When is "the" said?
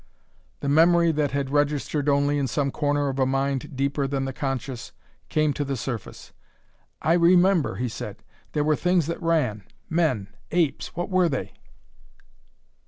0.61-0.67, 4.25-4.33, 5.63-5.77